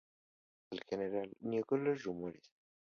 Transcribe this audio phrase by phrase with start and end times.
[0.71, 2.49] El general niega los rumores.